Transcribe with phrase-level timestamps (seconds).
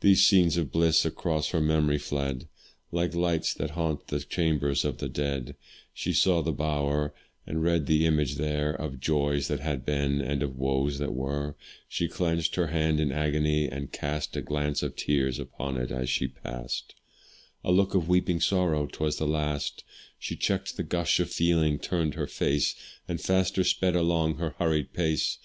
[0.00, 2.48] These scenes of bliss across her memory fled,
[2.90, 5.54] Like lights that haunt the chambers of the dead,
[5.94, 7.14] She saw the bower,
[7.46, 11.54] and read the image there Of joys that had been, and of woes that were;
[11.88, 16.10] She clench'd her hand in agony, and cast A glance of tears upon it as
[16.10, 16.96] she past,
[17.62, 19.84] A look of weeping sorrow 'twas the last!
[20.18, 22.74] She check'd the gush of feeling, turned her face,
[23.06, 25.38] And faster sped along her hurried pace.